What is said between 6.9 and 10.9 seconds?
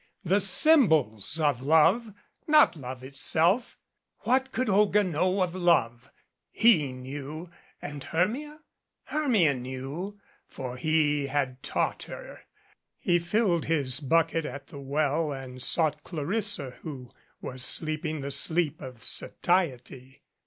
MADCAP knew and Hermla? Hermia knew, for